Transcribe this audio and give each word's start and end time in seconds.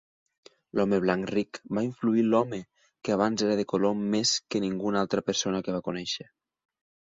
L'home 0.77 0.97
blanc 1.03 1.27
ric 1.35 1.59
va 1.79 1.83
influir 1.87 2.23
l'home 2.29 2.59
que 3.09 3.15
abans 3.17 3.45
era 3.49 3.59
de 3.61 3.67
color 3.75 4.01
més 4.17 4.33
que 4.49 4.65
ninguna 4.67 5.03
altra 5.05 5.27
persona 5.31 5.65
que 5.69 5.79
va 5.79 5.87
conèixer. 5.93 6.29